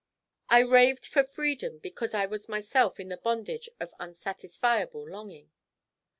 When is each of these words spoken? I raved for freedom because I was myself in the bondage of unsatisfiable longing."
I 0.49 0.61
raved 0.61 1.05
for 1.05 1.23
freedom 1.23 1.77
because 1.77 2.15
I 2.15 2.25
was 2.25 2.49
myself 2.49 2.99
in 2.99 3.09
the 3.09 3.17
bondage 3.17 3.69
of 3.79 3.93
unsatisfiable 3.99 5.07
longing." 5.07 5.51